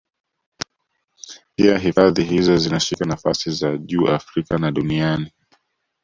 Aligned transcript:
Pia 1.55 1.77
hifadhi 1.77 2.23
hizo 2.23 2.57
zinashika 2.57 3.05
nafasi 3.05 3.51
za 3.51 3.77
juu 3.77 4.07
Afrika 4.09 4.57
na 4.57 4.71
duniani 4.71 5.31